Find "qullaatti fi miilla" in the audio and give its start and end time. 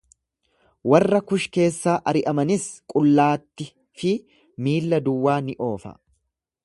2.95-5.03